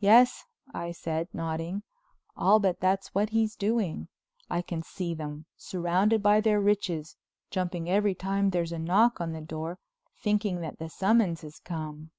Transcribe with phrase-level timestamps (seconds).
[0.00, 1.84] "Yes," I said, nodding.
[2.36, 4.08] "I'll bet that's what he's doing.
[4.50, 7.14] I can see them, surrounded by their riches,
[7.48, 9.78] jumping every time there's a knock on the door,
[10.18, 12.10] thinking that the summons has come."